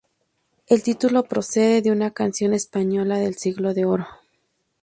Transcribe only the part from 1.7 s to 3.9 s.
de una canción española del Siglo de